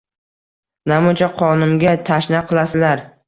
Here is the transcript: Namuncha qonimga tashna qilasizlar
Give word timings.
Namuncha 0.91 1.27
qonimga 1.43 1.93
tashna 2.09 2.43
qilasizlar 2.53 3.05